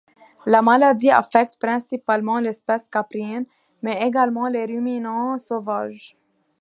[0.47, 3.45] La maladie affecte principalement l'espèce caprine,
[3.83, 6.17] mais également les ruminants sauvages.